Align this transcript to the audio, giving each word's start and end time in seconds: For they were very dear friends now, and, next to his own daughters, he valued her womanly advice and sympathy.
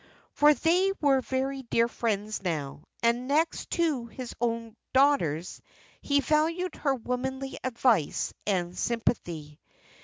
For 0.33 0.55
they 0.55 0.91
were 0.99 1.21
very 1.21 1.61
dear 1.61 1.87
friends 1.87 2.41
now, 2.41 2.81
and, 3.03 3.27
next 3.27 3.69
to 3.73 4.07
his 4.07 4.33
own 4.41 4.75
daughters, 4.93 5.61
he 6.01 6.21
valued 6.21 6.73
her 6.73 6.95
womanly 6.95 7.59
advice 7.63 8.33
and 8.47 8.75
sympathy. 8.75 9.59